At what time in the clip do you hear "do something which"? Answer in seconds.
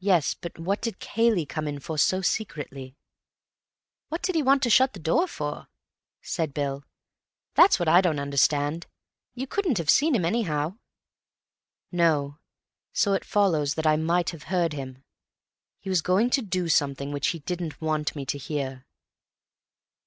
16.42-17.28